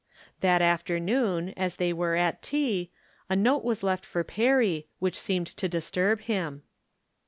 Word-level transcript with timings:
That 0.39 0.63
afternoon, 0.63 1.49
as 1.55 1.75
■ 1.75 1.77
they 1.77 1.93
were 1.93 2.15
at 2.15 2.41
tea, 2.41 2.89
a 3.29 3.35
note 3.35 3.63
was 3.63 3.83
left 3.83 4.03
for 4.03 4.23
Perry, 4.23 4.87
which 4.97 5.13
seemed 5.15 5.45
to 5.45 5.69
disturb 5.69 6.21
him. 6.21 6.63